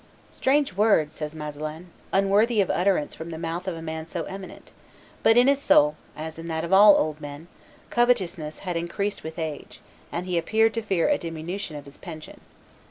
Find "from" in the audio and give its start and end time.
3.13-3.29